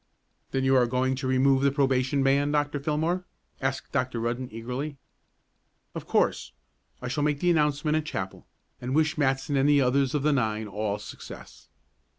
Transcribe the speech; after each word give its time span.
"Then 0.49 0.63
you're 0.63 0.87
going 0.87 1.13
to 1.17 1.27
remove 1.27 1.61
the 1.61 1.69
probation 1.71 2.23
ban, 2.23 2.51
Dr. 2.51 2.79
Fillmore?" 2.79 3.23
asked 3.61 3.91
Dr. 3.91 4.19
Rudden 4.19 4.49
eagerly. 4.51 4.97
"Of 5.93 6.07
course. 6.07 6.53
I 7.03 7.07
shall 7.07 7.21
make 7.23 7.39
the 7.39 7.51
announcement 7.51 7.95
at 7.97 8.03
chapel, 8.05 8.47
and 8.81 8.95
wish 8.95 9.15
Matson 9.15 9.55
and 9.55 9.69
the 9.69 9.81
others 9.81 10.15
of 10.15 10.23
the 10.23 10.33
nine 10.33 10.67
all 10.67 10.97
success." 10.97 11.67